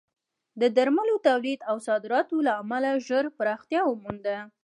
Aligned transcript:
د 0.61 0.63
درملو 0.75 1.15
تولید 1.27 1.59
او 1.69 1.75
صادراتو 1.87 2.35
له 2.47 2.51
امله 2.61 2.89
ژر 3.07 3.25
پراختیا 3.39 3.81
ومونده. 3.85 4.37